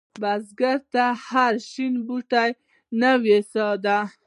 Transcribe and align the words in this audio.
بزګر 0.21 0.77
ته 0.93 1.05
هره 1.27 1.59
شنه 1.69 1.99
بوټۍ 2.07 2.51
نوې 3.01 3.37
سا 3.51 3.67
ده 3.85 3.97